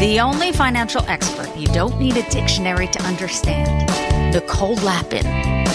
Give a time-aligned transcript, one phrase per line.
[0.00, 3.86] The only financial expert you don't need a dictionary to understand.
[4.32, 5.24] Nicole Lapin.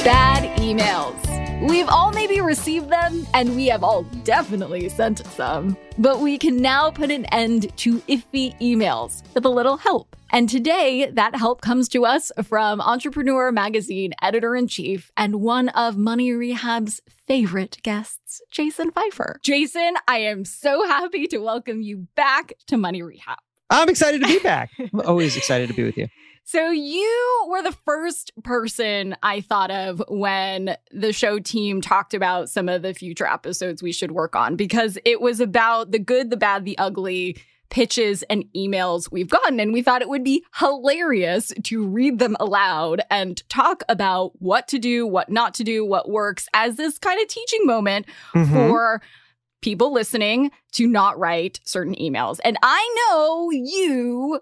[0.04, 1.70] Bad emails.
[1.70, 5.78] We've all maybe received them, and we have all definitely sent some.
[6.00, 10.16] But we can now put an end to iffy emails with a little help.
[10.32, 15.70] And today, that help comes to us from Entrepreneur Magazine editor in chief and one
[15.70, 19.40] of Money Rehab's favorite guests, Jason Feifer.
[19.44, 23.38] Jason, I am so happy to welcome you back to Money Rehab.
[23.70, 24.70] I'm excited to be back.
[24.80, 26.08] I'm always excited to be with you.
[26.48, 32.50] So you were the first person I thought of when the show team talked about
[32.50, 36.30] some of the future episodes we should work on because it was about the good,
[36.30, 37.38] the bad, the ugly
[37.72, 42.38] pitches and emails we've gotten and we thought it would be hilarious to read them
[42.40, 47.00] aloud and talk about what to do, what not to do, what works as this
[47.00, 48.54] kind of teaching moment Mhm.
[48.54, 49.02] for
[49.62, 52.40] people listening to not write certain emails.
[52.44, 54.40] And I know you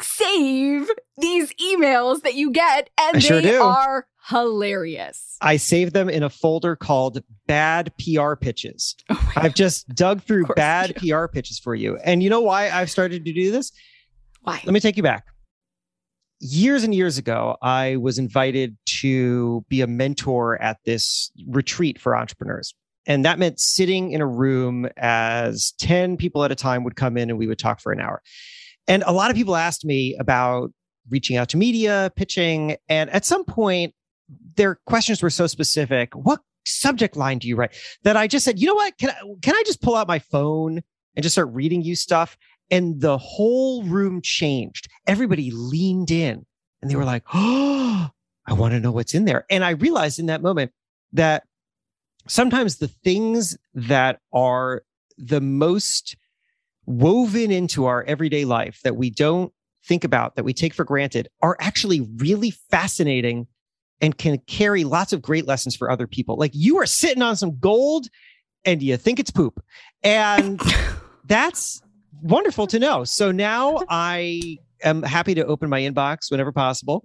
[0.00, 3.62] save these emails that you get and I sure they do.
[3.62, 5.36] are hilarious.
[5.40, 8.94] I save them in a folder called bad PR pitches.
[9.08, 11.96] Oh I've just dug through bad PR pitches for you.
[12.04, 13.72] And you know why I've started to do this?
[14.42, 14.60] Why?
[14.64, 15.26] Let me take you back.
[16.40, 22.16] Years and years ago, I was invited to be a mentor at this retreat for
[22.16, 22.74] entrepreneurs.
[23.08, 27.16] And that meant sitting in a room as 10 people at a time would come
[27.16, 28.22] in and we would talk for an hour.
[28.86, 30.70] And a lot of people asked me about
[31.08, 32.76] reaching out to media, pitching.
[32.88, 33.94] And at some point,
[34.56, 36.14] their questions were so specific.
[36.14, 37.74] What subject line do you write?
[38.04, 38.96] That I just said, you know what?
[38.98, 40.82] Can I, can I just pull out my phone
[41.16, 42.36] and just start reading you stuff?
[42.70, 44.86] And the whole room changed.
[45.06, 46.44] Everybody leaned in
[46.82, 48.10] and they were like, oh,
[48.46, 49.46] I want to know what's in there.
[49.50, 50.72] And I realized in that moment
[51.12, 51.44] that
[52.28, 54.82] sometimes the things that are
[55.16, 56.16] the most
[56.86, 59.52] woven into our everyday life that we don't
[59.84, 63.46] think about, that we take for granted, are actually really fascinating
[64.00, 66.36] and can carry lots of great lessons for other people.
[66.36, 68.06] Like you are sitting on some gold
[68.64, 69.62] and you think it's poop.
[70.02, 70.60] And
[71.24, 71.82] that's
[72.22, 73.04] wonderful to know.
[73.04, 77.04] So now I am happy to open my inbox whenever possible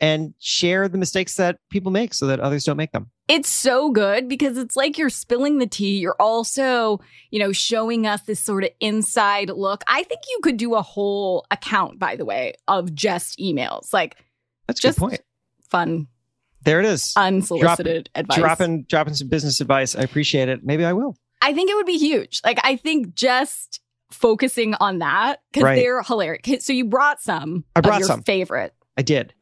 [0.00, 3.10] and share the mistakes that people make so that others don't make them.
[3.32, 5.98] It's so good because it's like you're spilling the tea.
[5.98, 7.00] You're also,
[7.30, 9.82] you know, showing us this sort of inside look.
[9.86, 14.16] I think you could do a whole account, by the way, of just emails, like
[14.66, 15.20] That's just good point.
[15.70, 16.08] fun,
[16.64, 17.14] There it is.
[17.16, 18.36] unsolicited advice.
[18.38, 19.96] dropping dropping some business advice.
[19.96, 20.60] I appreciate it.
[20.62, 21.16] Maybe I will.
[21.40, 22.42] I think it would be huge.
[22.44, 25.76] Like, I think just focusing on that because Right.
[25.76, 26.66] they're hilarious.
[26.66, 27.64] So you brought some.
[27.74, 28.22] I of brought your some.
[28.24, 28.74] favorite.
[28.98, 29.32] I did.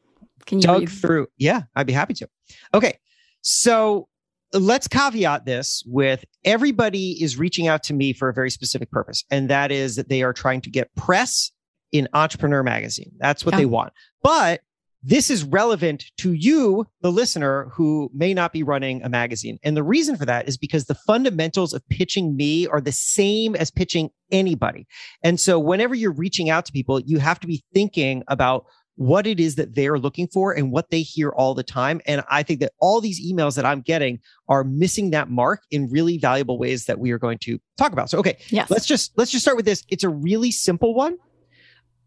[0.45, 0.89] Can you Dug read?
[0.89, 1.27] through.
[1.37, 2.29] Yeah, I'd be happy to.
[2.73, 2.97] Okay.
[3.41, 4.07] So
[4.53, 9.23] let's caveat this with everybody is reaching out to me for a very specific purpose.
[9.31, 11.51] And that is that they are trying to get press
[11.91, 13.11] in Entrepreneur Magazine.
[13.17, 13.69] That's what they oh.
[13.69, 13.93] want.
[14.23, 14.61] But
[15.03, 19.57] this is relevant to you, the listener, who may not be running a magazine.
[19.63, 23.55] And the reason for that is because the fundamentals of pitching me are the same
[23.55, 24.85] as pitching anybody.
[25.23, 28.65] And so whenever you're reaching out to people, you have to be thinking about
[29.01, 31.99] what it is that they're looking for and what they hear all the time.
[32.05, 35.89] And I think that all these emails that I'm getting are missing that mark in
[35.89, 38.11] really valuable ways that we are going to talk about.
[38.11, 38.69] So, okay, Yes.
[38.69, 39.83] let's just let's just start with this.
[39.89, 41.17] It's a really simple one.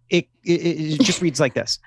[0.08, 1.80] It it, it just reads like this.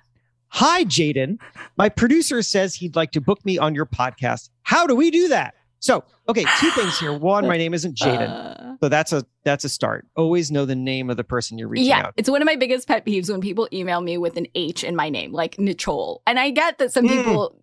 [0.50, 1.38] Hi, Jaden.
[1.77, 4.50] My producer says he'd like to book me on your podcast.
[4.63, 5.53] How do we do that?
[5.79, 7.13] So, okay, two things here.
[7.18, 8.29] One, my name isn't Jaden.
[8.29, 10.06] Uh, So that's a that's a start.
[10.15, 11.97] Always know the name of the person you're reaching out.
[11.97, 12.13] yeah, out.
[12.18, 14.95] it's one of my biggest pet peeves when people email me with an H in
[14.95, 16.21] my name, like Nicole.
[16.27, 17.09] And I get that some Mm.
[17.24, 17.62] people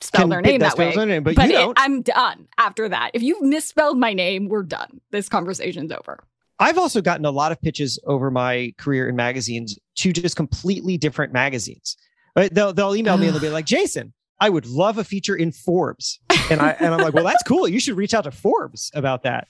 [0.00, 0.94] spell Can their name that way.
[0.94, 1.78] name, but, but you it- don't.
[1.80, 3.10] I'm done after that.
[3.14, 5.00] If you've misspelled my name, we're done.
[5.10, 6.18] This conversation's over.
[6.58, 10.96] I've also gotten a lot of pitches over my career in magazines to just completely
[10.98, 11.96] different magazines.
[12.52, 15.52] They'll they'll email me and they'll be like, Jason, I would love a feature in
[15.52, 16.20] Forbes.
[16.50, 17.66] And I and I'm like, well, that's cool.
[17.68, 19.48] You should reach out to Forbes about that.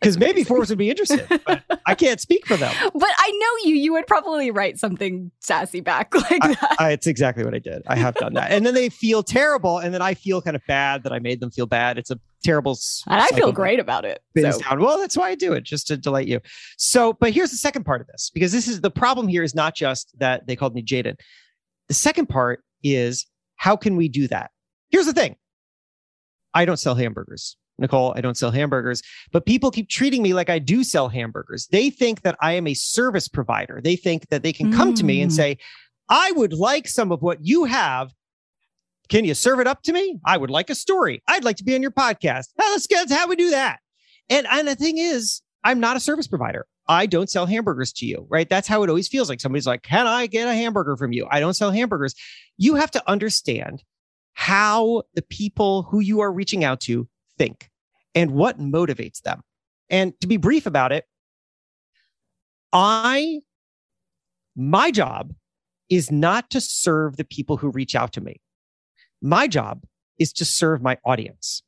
[0.00, 2.74] Because maybe Forbes would be interested, but I can't speak for them.
[2.92, 3.76] But I know you.
[3.76, 6.76] You would probably write something sassy back like that.
[6.78, 7.82] I, it's exactly what I did.
[7.86, 8.50] I have done that.
[8.50, 9.78] And then they feel terrible.
[9.78, 11.96] And then I feel kind of bad that I made them feel bad.
[11.96, 12.78] It's a terrible.
[13.08, 14.22] And I feel great about it.
[14.36, 14.80] So down.
[14.80, 16.40] Well, that's why I do it, just to delight you.
[16.76, 19.54] So, but here's the second part of this, because this is the problem here is
[19.54, 21.16] not just that they called me Jaden.
[21.88, 23.26] The second part is
[23.56, 24.50] how can we do that?
[24.90, 25.36] Here's the thing.
[26.56, 27.56] I don't sell hamburgers.
[27.78, 31.66] Nicole, I don't sell hamburgers, but people keep treating me like I do sell hamburgers.
[31.70, 33.80] They think that I am a service provider.
[33.84, 35.34] They think that they can come to me and Mm.
[35.34, 35.58] say,
[36.08, 38.12] I would like some of what you have.
[39.10, 40.18] Can you serve it up to me?
[40.24, 41.22] I would like a story.
[41.28, 42.46] I'd like to be on your podcast.
[42.58, 43.80] Now, let's get how we do that.
[44.30, 46.66] And and the thing is, I'm not a service provider.
[46.88, 48.48] I don't sell hamburgers to you, right?
[48.48, 51.26] That's how it always feels like somebody's like, "Can I get a hamburger from you?"
[51.30, 52.14] I don't sell hamburgers.
[52.56, 53.82] You have to understand
[54.36, 57.70] how the people who you are reaching out to think
[58.14, 59.40] and what motivates them.
[59.88, 61.06] And to be brief about it,
[62.70, 63.40] I
[64.54, 65.32] my job
[65.88, 68.42] is not to serve the people who reach out to me.
[69.22, 69.84] My job
[70.18, 71.62] is to serve my audience.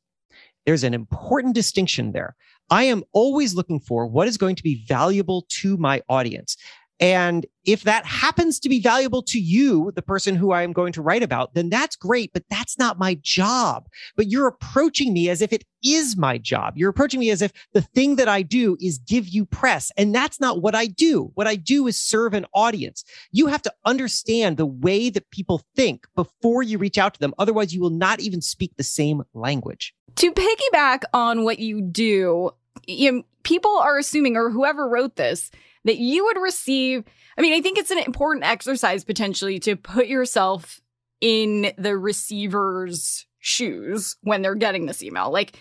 [0.67, 2.35] There's an important distinction there.
[2.69, 6.55] I am always looking for what is going to be valuable to my audience.
[6.99, 10.91] And if that happens to be valuable to you, the person who I am going
[10.93, 13.87] to write about, then that's great, but that's not my job.
[14.17, 16.73] But you're approaching me as if it is my job.
[16.75, 19.91] You're approaching me as if the thing that I do is give you press.
[19.97, 21.31] And that's not what I do.
[21.35, 23.05] What I do is serve an audience.
[23.31, 27.33] You have to understand the way that people think before you reach out to them.
[27.37, 29.93] Otherwise, you will not even speak the same language.
[30.15, 32.51] to piggyback on what you do,
[32.87, 35.49] you know, people are assuming, or whoever wrote this,
[35.85, 37.03] that you would receive.
[37.37, 40.81] I mean, I think it's an important exercise potentially to put yourself
[41.21, 45.31] in the receiver's shoes when they're getting this email.
[45.31, 45.57] Like,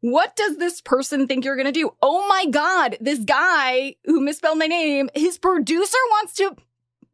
[0.00, 1.90] what does this person think you're going to do?
[2.00, 6.56] Oh my God, this guy who misspelled my name, his producer wants to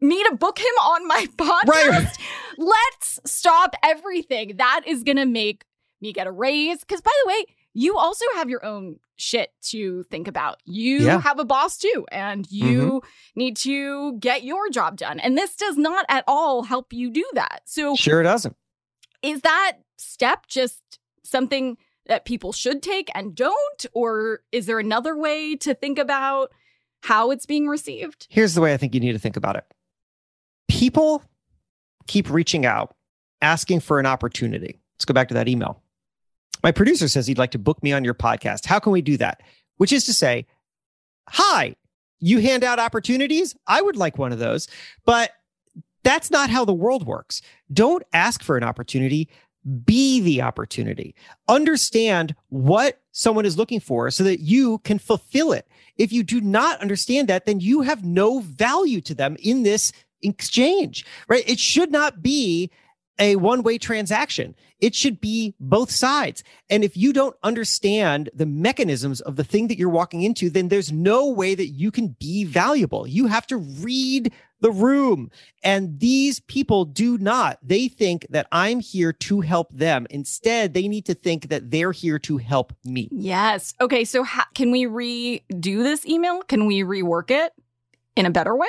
[0.00, 1.66] me to book him on my podcast.
[1.66, 2.16] Right.
[2.58, 4.56] Let's stop everything.
[4.56, 5.64] That is going to make
[6.00, 6.80] me get a raise.
[6.80, 7.44] Because, by the way,
[7.76, 10.60] you also have your own shit to think about.
[10.64, 11.20] You Yeah.
[11.20, 13.08] have a boss too, and you mm-hmm.
[13.38, 15.20] need to get your job done.
[15.20, 17.60] And this does not at all help you do that.
[17.66, 18.56] So, Sure, it doesn't.
[19.22, 20.80] is that step just
[21.22, 21.76] something
[22.06, 23.86] that people should take and don't?
[23.92, 26.52] Or is there another way to think about
[27.02, 28.26] how it's being received?
[28.30, 29.64] Here's the way I think you need to think about it.
[30.68, 31.22] People
[32.06, 32.94] keep reaching out,
[33.42, 34.80] asking for an opportunity.
[34.94, 35.82] Let's go back to that email.
[36.66, 38.66] My producer says he'd like to book me on your podcast.
[38.66, 39.40] How can we do that?
[39.76, 40.46] Which is to say,
[41.28, 41.76] hi,
[42.18, 43.54] you hand out opportunities.
[43.68, 44.66] I would like one of those,
[45.04, 45.30] but
[46.02, 47.40] that's not how the world works.
[47.72, 49.28] Don't ask for an opportunity.
[49.84, 51.14] Be the opportunity.
[51.46, 55.68] Understand what someone is looking for so that you can fulfill it.
[55.98, 59.92] If you do not understand that, then you have no value to them in this
[60.20, 61.48] exchange, right?
[61.48, 62.72] It should not be
[63.18, 64.54] a one way transaction.
[64.78, 66.44] It should be both sides.
[66.68, 70.68] And if you don't understand the mechanisms of the thing that you're walking into, then
[70.68, 73.06] there's no way that you can be valuable.
[73.06, 75.30] You have to read the room.
[75.62, 77.58] And these people do not.
[77.62, 80.06] They think that I'm here to help them.
[80.10, 83.08] Instead, they need to think that they're here to help me.
[83.12, 83.74] Yes.
[83.80, 84.04] Okay.
[84.04, 86.42] So, can we redo this email?
[86.42, 87.52] Can we rework it
[88.14, 88.68] in a better way?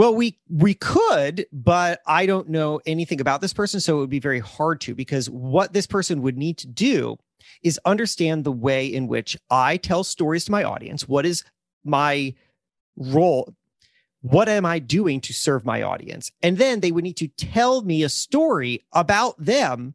[0.00, 4.08] Well, we we could, but I don't know anything about this person, so it would
[4.08, 7.18] be very hard to because what this person would need to do
[7.62, 11.06] is understand the way in which I tell stories to my audience.
[11.06, 11.44] What is
[11.84, 12.32] my
[12.96, 13.54] role?
[14.22, 16.32] What am I doing to serve my audience?
[16.42, 19.92] And then they would need to tell me a story about them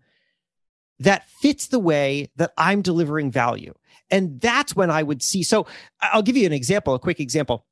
[0.99, 3.73] that fits the way that I'm delivering value.
[4.11, 5.41] And that's when I would see.
[5.41, 5.65] So
[5.99, 7.65] I'll give you an example, a quick example.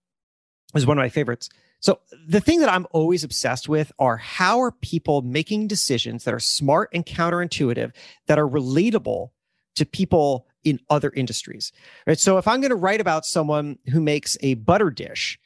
[0.73, 1.49] Is one of my favorites.
[1.83, 6.33] So the thing that I'm always obsessed with are how are people making decisions that
[6.33, 7.91] are smart and counterintuitive
[8.27, 9.31] that are relatable
[9.75, 11.73] to people in other industries.
[12.07, 12.17] Right?
[12.17, 15.37] So if I'm going to write about someone who makes a butter dish,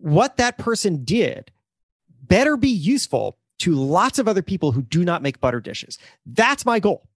[0.00, 1.50] what that person did
[2.22, 5.98] better be useful to lots of other people who do not make butter dishes.
[6.26, 7.08] That's my goal.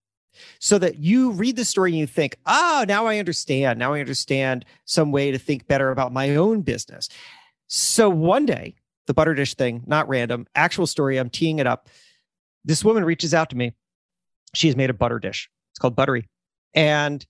[0.59, 3.79] so that you read the story and you think, oh, now I understand.
[3.79, 7.09] Now I understand some way to think better about my own business.
[7.67, 11.89] So one day, the butter dish thing, not random, actual story, I'm teeing it up.
[12.65, 13.75] This woman reaches out to me.
[14.55, 15.51] She has made a butter dish.
[15.73, 16.29] It's called Butterie.
[16.75, 17.25] And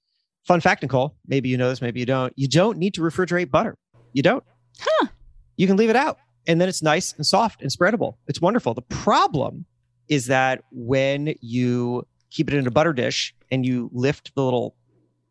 [0.46, 2.32] fun fact, Nicole, maybe you know this, maybe you don't.
[2.36, 3.76] You don't need to refrigerate butter.
[4.12, 4.44] You don't.
[4.78, 5.08] Huh.
[5.56, 8.16] You can leave it out and then it's nice and soft and spreadable.
[8.26, 8.74] It's wonderful.
[8.74, 9.64] The problem
[10.08, 14.76] is that when you keep it in a butter dish and you lift the little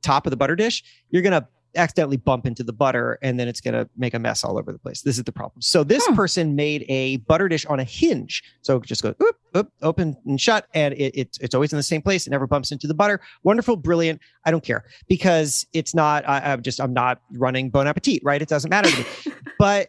[0.01, 3.47] top of the butter dish, you're going to accidentally bump into the butter and then
[3.47, 5.01] it's going to make a mess all over the place.
[5.01, 5.61] This is the problem.
[5.61, 6.15] So this Hmm.
[6.15, 8.43] person made a butter dish on a hinge.
[8.61, 11.77] So it just goes oop, oop, open and shut and it, it, it's always in
[11.77, 12.27] the same place.
[12.27, 13.21] It never bumps into the butter.
[13.43, 14.21] Wonderful, brilliant.
[14.45, 18.41] I don't care because it's not, I, I'm just, I'm not running Bon Appetit, right?
[18.41, 19.05] It doesn't matter to me.
[19.59, 19.87] but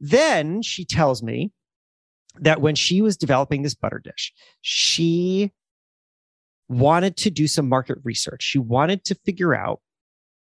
[0.00, 1.52] then she tells me
[2.40, 4.32] that when she was developing this butter dish,
[4.62, 5.52] she
[6.68, 8.42] wanted to do some market research.
[8.42, 9.80] She wanted to figure out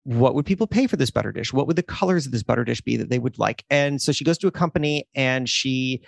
[0.05, 1.53] what would people pay for this butter dish?
[1.53, 3.65] What would the colors of this butter dish be that they would like?
[3.71, 6.03] And so she goes to a company and she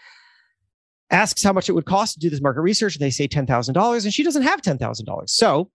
[1.10, 2.96] asks how much it would cost to do this market research.
[2.96, 5.30] And they say $10,000 and she doesn't have $10,000.
[5.30, 5.70] So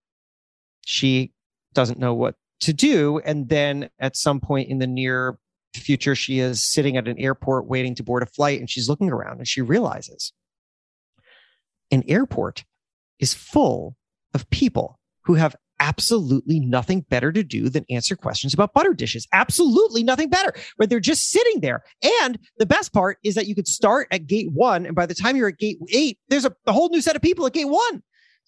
[0.85, 1.31] she
[1.73, 3.19] doesn't know what to do.
[3.23, 5.37] And then at some point in the near
[5.73, 9.09] future, she is sitting at an airport waiting to board a flight and she's looking
[9.09, 10.33] around and she realizes
[11.91, 12.65] an airport
[13.19, 13.95] is full
[14.33, 19.27] of people who have absolutely nothing better to do than answer questions about butter dishes.
[19.33, 20.53] Absolutely nothing better.
[20.75, 21.83] Where they're just sitting there.
[22.21, 25.15] And the best part is that you could start at gate one, and by the
[25.15, 27.65] time you're at gate eight, there's a, a whole new set of people at gate
[27.65, 28.03] one.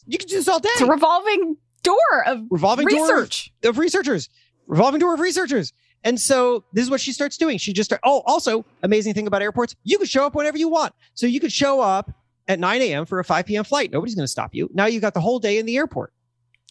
[0.05, 0.69] You can do this all day.
[0.73, 1.95] It's a revolving door
[2.25, 3.51] of revolving door of- research.
[3.63, 4.29] of researchers,
[4.67, 5.73] revolving door of researchers.
[6.03, 7.59] And so this is what she starts doing.
[7.59, 10.67] She just start, oh, also amazing thing about airports, you could show up whenever you
[10.67, 10.93] want.
[11.13, 12.11] So you could show up
[12.47, 13.05] at 9 a.m.
[13.05, 13.63] for a 5 p.m.
[13.63, 13.91] flight.
[13.91, 14.67] Nobody's going to stop you.
[14.73, 16.11] Now you got the whole day in the airport.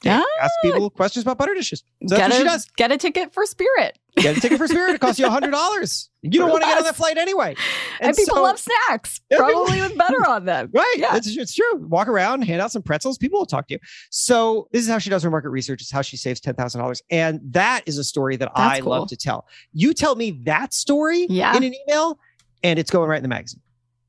[0.02, 0.22] Yeah.
[0.40, 1.84] Ask people questions about butter dishes.
[2.06, 2.64] So that's get what she a, does.
[2.76, 3.98] Get a ticket for Spirit.
[4.16, 4.94] Get a ticket for Spirit.
[4.94, 6.08] It costs you hundred dollars.
[6.22, 7.54] You don't want to get on that flight anyway.
[8.00, 10.70] And, people so- love snacks, people- probably with butter on them.
[10.74, 10.94] Right.
[10.96, 11.16] Yeah.
[11.16, 11.76] It's, it's true.
[11.76, 13.18] Walk around, hand out some pretzels.
[13.18, 13.80] People will talk to you.
[14.10, 15.82] So this is how she does her market research.
[15.82, 18.80] It's how she saves ten thousand dollars, and that is a story that That's I
[18.80, 18.90] cool.
[18.90, 19.46] love to tell.
[19.72, 21.54] You tell me that story Yeah.
[21.56, 22.18] in an email,
[22.62, 23.60] and it's going right in the magazine.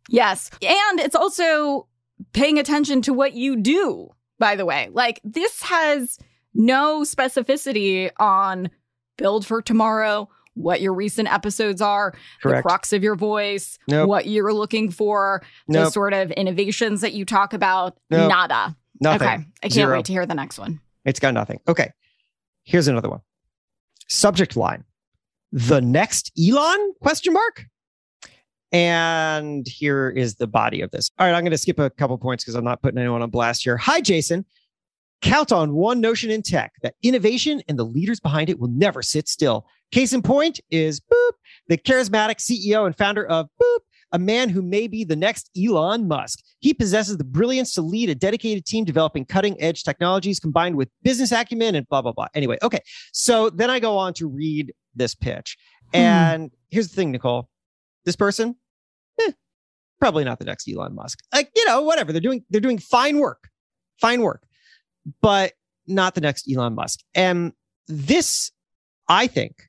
[0.10, 0.50] Yes.
[0.62, 1.88] And it's also
[2.34, 4.10] paying attention to what you do,
[4.42, 4.90] by the way.
[4.92, 6.18] Like this has
[6.54, 8.70] no specificity on
[9.18, 14.10] build for tomorrow, what your recent episodes are, the crux of your voice, Nope.
[14.10, 17.98] what you're looking for, the sort of innovations that you talk about.
[18.10, 18.30] Nope.
[18.30, 18.76] Nada.
[19.00, 19.28] Nothing.
[19.28, 19.34] Okay.
[19.34, 19.96] I can't Zero.
[19.98, 20.82] wait to hear the next one.
[21.06, 21.60] It's got nothing.
[21.68, 21.92] Okay.
[22.64, 23.22] Here's another one.
[24.08, 24.84] Subject line.
[25.54, 27.66] The next Elon question mark?
[28.72, 31.12] And here is the body of this.
[31.20, 33.30] All right, I'm going to skip a couple points because I'm not putting anyone on
[33.30, 33.78] blast here.
[33.78, 34.46] Hi, Jason.
[35.22, 39.04] Count on one notion in tech that innovation and the leaders behind it will never
[39.04, 39.68] sit still.
[39.92, 41.32] Case in point is Boop,
[41.68, 43.80] the charismatic CEO and founder of Boop,
[44.14, 46.40] a man who may be the next Elon Musk.
[46.60, 50.90] He possesses the brilliance to lead a dedicated team developing cutting edge technologies combined with
[51.04, 52.28] business acumen and blah, blah, blah.
[52.34, 52.80] Anyway, okay.
[53.12, 55.58] So then I go on to read this pitch.
[55.94, 56.00] Hmm.
[56.00, 57.51] And here's the thing, Nicole
[58.06, 58.56] this person,
[59.22, 59.32] eh,
[60.00, 61.20] probably not the next Elon Musk.
[61.34, 62.12] Like, you know, whatever.
[62.12, 63.50] They're doing, they're doing fine work,
[64.00, 64.44] fine work,
[65.22, 65.54] but
[65.88, 67.00] not the next Elon Musk.
[67.16, 67.54] And
[67.88, 68.52] this,
[69.08, 69.68] I think,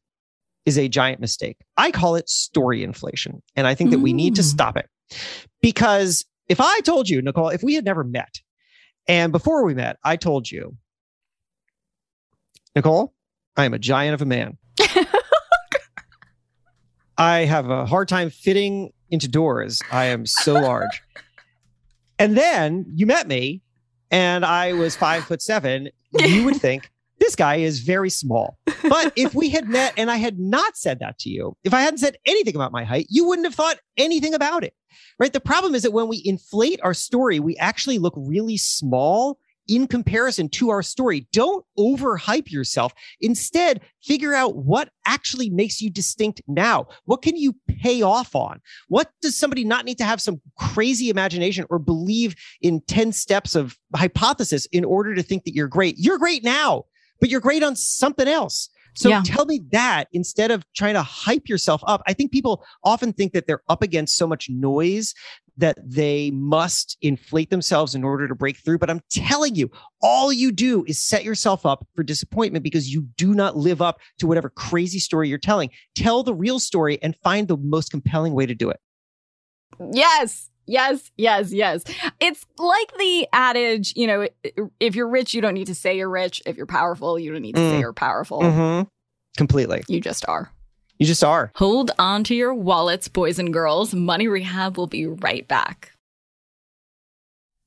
[0.64, 1.56] is a giant mistake.
[1.76, 3.42] I call it story inflation.
[3.56, 4.44] And I think that we need to Mm.
[4.44, 4.88] stop it
[5.60, 8.40] because if I told you, Nicole, if we had never met
[9.08, 10.76] and before we met, I told you,
[12.76, 13.14] Nicole,
[13.56, 14.56] I am a giant of a man.
[17.22, 19.80] I have a hard time fitting into doors.
[19.92, 21.00] I am so large.
[22.18, 23.62] and then you met me
[24.10, 25.90] and I was five foot seven.
[26.18, 28.58] You would think this guy is very small.
[28.82, 31.82] But if we had met and I had not said that to you, if I
[31.82, 34.74] hadn't said anything about my height, you wouldn't have thought anything about it.
[35.20, 35.32] Right.
[35.32, 39.38] The problem is that when we inflate our story, we actually look really small
[39.72, 41.26] in comparison to our story.
[41.32, 42.92] Don't overhype yourself.
[43.22, 46.86] Instead, figure out what actually makes you distinct now.
[47.06, 48.60] What can you pay off on?
[48.88, 53.54] What does somebody not need to have some crazy imagination or believe in 10 steps
[53.54, 55.96] of hypothesis in order to think that you're great?
[55.96, 56.84] You're great now,
[57.18, 58.68] but you're great on something else.
[58.94, 59.22] So Yeah.
[59.24, 62.02] tell me that instead of trying to hype yourself up.
[62.06, 65.14] I think people often think that they're up against so much noise
[65.58, 68.78] that they must inflate themselves in order to break through.
[68.78, 69.70] But I'm telling you,
[70.00, 73.98] all you do is set yourself up for disappointment because you do not live up
[74.18, 75.70] to whatever crazy story you're telling.
[75.94, 78.80] Tell the real story and find the most compelling way to do it.
[79.92, 80.48] Yes.
[80.66, 81.82] Yes, yes, yes.
[82.20, 84.28] It's like the adage, you know,
[84.80, 86.40] if you're rich, you don't need to say you're rich.
[86.46, 87.80] If you're powerful, you don't need to say Mm.
[87.80, 88.40] you're powerful.
[88.40, 88.88] Mm-hmm.
[89.36, 89.82] Completely.
[89.88, 90.52] You just are.
[90.98, 91.50] You just are.
[91.56, 93.92] Hold on to your wallets, boys and girls.
[93.92, 95.92] Money Rehab will be right back.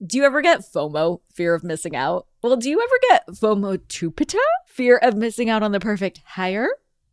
[0.06, 2.28] Do you ever get FOMO, fear of missing out?
[2.44, 6.68] Well, do you ever get FOMO tupita, fear of missing out on the perfect hire?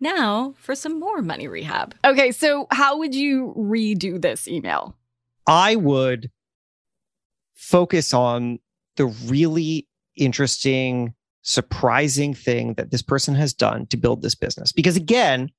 [0.00, 1.94] Now for some more money rehab.
[2.04, 4.96] Okay, so how would you redo this email?
[5.46, 6.30] I would
[7.54, 8.60] focus on
[8.96, 14.72] the really interesting, surprising thing that this person has done to build this business.
[14.72, 15.50] Because again,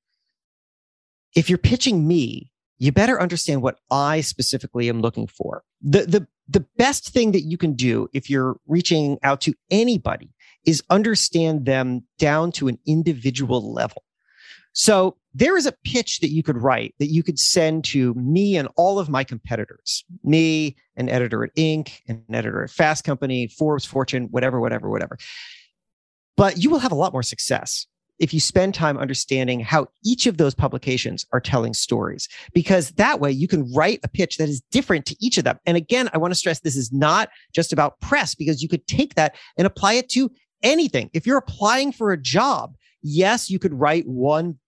[1.34, 5.62] if you're pitching me, you better understand what I specifically am looking for.
[5.82, 10.30] The, the, the best thing that you can do if you're reaching out to anybody
[10.64, 14.02] is understand them down to an individual level.
[14.72, 18.56] So there is a pitch that you could write that you could send to me
[18.56, 23.46] and all of my competitors, me, an editor at Inc., an editor at Fast Company,
[23.46, 25.18] Forbes, Fortune, whatever, whatever, whatever.
[26.36, 27.86] But you will have a lot more success
[28.18, 33.18] if you spend time understanding how each of those publications are telling stories, because that
[33.18, 35.58] way you can write a pitch that is different to each of them.
[35.64, 38.86] And again, I want to stress this is not just about press, because you could
[38.86, 40.30] take that and apply it to
[40.62, 41.08] anything.
[41.14, 44.58] If you're applying for a job, yes, you could write one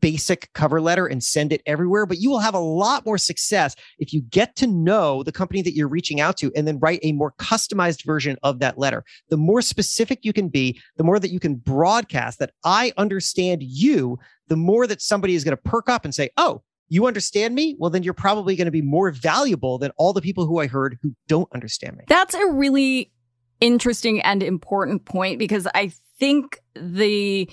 [0.00, 3.74] basic cover letter and send it everywhere, but you will have a lot more success
[3.98, 7.00] if you get to know the company that you're reaching out to and then write
[7.02, 9.04] a more customized version of that letter.
[9.30, 13.62] The more specific you can be, the more that you can broadcast that I understand
[13.62, 17.54] you, the more that somebody is going to perk up and say, Oh, you understand
[17.54, 17.76] me?
[17.78, 20.66] Well, then you're probably going to be more valuable than all the people who I
[20.66, 22.04] heard who don't understand me.
[22.08, 23.12] That's a really
[23.60, 27.50] interesting and important point because I think the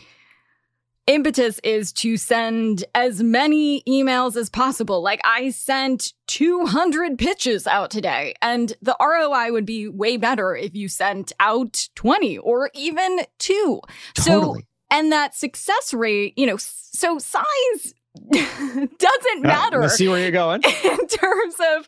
[1.08, 5.02] impetus is to send as many emails as possible.
[5.02, 10.76] Like I sent 200 pitches out today and the ROI would be way better if
[10.76, 13.82] you sent out 20 or even two.
[14.15, 14.62] Totally.
[14.62, 17.94] So, and that success rate, you know, so size
[18.32, 20.63] doesn't matter Uh, see where you're going.
[20.84, 21.88] in terms of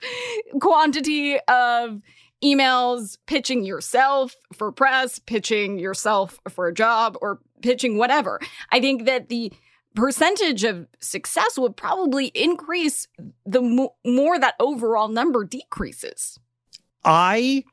[0.59, 2.01] quantity of
[2.43, 8.39] emails pitching yourself for press, pitching yourself for a job, or pitching whatever.
[8.71, 9.51] I think that the
[9.95, 13.07] percentage of success would probably increase
[13.45, 16.37] the mo- more that overall number decreases.
[17.03, 17.63] I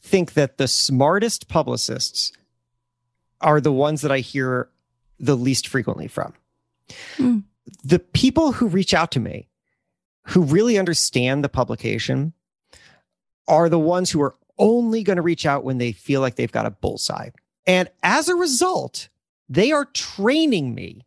[0.00, 2.32] think that the smartest publicists
[3.40, 4.68] are the ones that I hear
[5.18, 6.34] the least frequently from.
[7.16, 7.38] Hmm.
[7.84, 9.48] The people who reach out to me,
[10.28, 12.32] who really understand the publication,
[13.48, 16.50] are the ones who are only going to reach out when they feel like they've
[16.50, 17.30] got a bullseye.
[17.66, 19.08] And as a result,
[19.48, 21.06] they are training me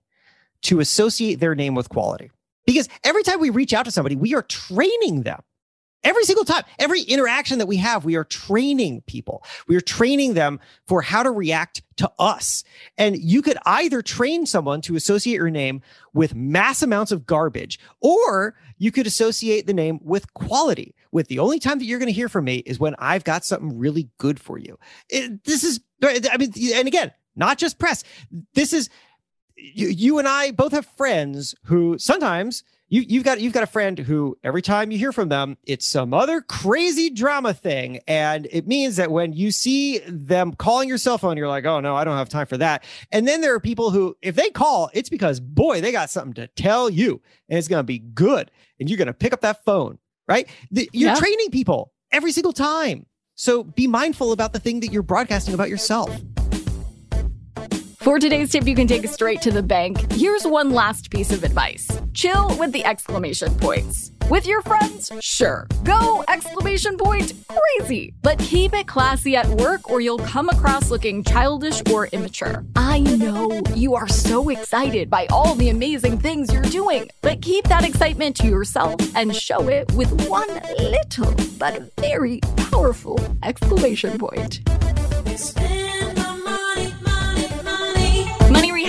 [0.63, 2.31] to associate their name with quality.
[2.65, 5.41] Because every time we reach out to somebody, we are training them
[6.03, 9.43] Every single time, every interaction that we have, we are training people.
[9.67, 12.63] We are training them for how to react to us.
[12.97, 15.81] And you could either train someone to associate your name
[16.13, 20.95] with mass amounts of garbage, or you could associate the name with quality.
[21.11, 23.43] With the only time that you're going to hear from me is when I've got
[23.43, 24.79] something really good for you.
[25.09, 28.03] It, this is, I mean, and again, not just press.
[28.53, 28.89] This is,
[29.55, 33.67] you, you and I both have friends who sometimes you you've got you've got a
[33.67, 38.47] friend who every time you hear from them, it's some other crazy drama thing, and
[38.51, 41.95] it means that when you see them calling your cell phone, you're like, oh no,
[41.95, 42.83] I don't have time for that.
[43.11, 46.33] And then there are people who, if they call, it's because boy, they got something
[46.33, 49.41] to tell you, and it's going to be good, and you're going to pick up
[49.41, 50.47] that phone, right?
[50.71, 51.15] The, you're yeah.
[51.15, 53.05] training people every single time.
[53.39, 56.13] So be mindful about the thing that you're broadcasting about yourself.
[58.01, 60.11] For today's tip, you can take straight to the bank.
[60.11, 64.11] Here's one last piece of advice chill with the exclamation points.
[64.29, 70.01] With your friends, sure, go exclamation point crazy, but keep it classy at work or
[70.01, 72.63] you'll come across looking childish or immature.
[72.75, 77.67] I know you are so excited by all the amazing things you're doing, but keep
[77.69, 82.39] that excitement to yourself and show it with one little but very
[82.69, 84.61] powerful exclamation point.